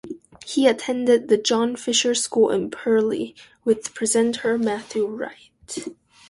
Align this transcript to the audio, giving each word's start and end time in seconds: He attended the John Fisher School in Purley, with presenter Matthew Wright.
He 0.47 0.65
attended 0.65 1.27
the 1.27 1.37
John 1.37 1.75
Fisher 1.75 2.15
School 2.15 2.49
in 2.49 2.71
Purley, 2.71 3.35
with 3.63 3.93
presenter 3.93 4.57
Matthew 4.57 5.05
Wright. 5.05 5.51